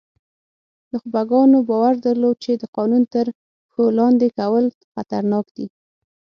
نخبګانو 0.91 1.57
باور 1.69 1.95
درلود 2.05 2.37
چې 2.43 2.51
د 2.61 2.63
قانون 2.75 3.03
تر 3.13 3.25
پښو 3.65 3.85
لاندې 3.99 4.27
کول 4.39 4.65
خطرناک 4.93 5.45
دي. 5.55 5.67